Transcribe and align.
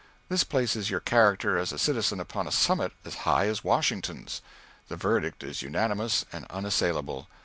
This 0.29 0.43
places 0.43 0.89
your 0.89 0.99
character 0.99 1.59
as 1.59 1.71
a 1.71 1.77
citizen 1.77 2.19
upon 2.19 2.47
a 2.47 2.51
summit 2.51 2.91
as 3.05 3.17
high 3.29 3.45
as 3.45 3.63
Washington's. 3.63 4.41
The 4.87 4.95
verdict 4.97 5.43
is 5.43 5.61
unanimous 5.61 6.25
and 6.33 6.47
unassailable. 6.49 7.27